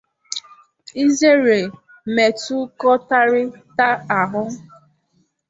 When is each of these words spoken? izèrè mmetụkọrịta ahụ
izèrè 1.03 1.59
mmetụkọrịta 2.13 3.87
ahụ 4.19 4.43